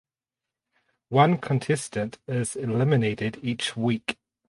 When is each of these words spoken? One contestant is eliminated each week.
One 1.09 1.37
contestant 1.37 2.17
is 2.27 2.55
eliminated 2.55 3.37
each 3.43 3.77
week. 3.77 4.17